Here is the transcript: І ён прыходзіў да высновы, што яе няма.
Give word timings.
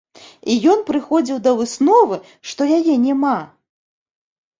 І 0.51 0.53
ён 0.71 0.79
прыходзіў 0.87 1.37
да 1.47 1.51
высновы, 1.59 2.17
што 2.53 2.67
яе 2.79 2.95
няма. 3.05 3.35